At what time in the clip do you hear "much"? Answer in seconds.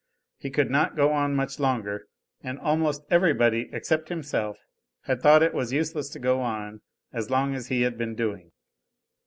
1.35-1.59